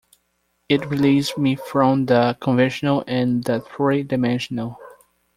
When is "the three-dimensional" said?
3.43-4.79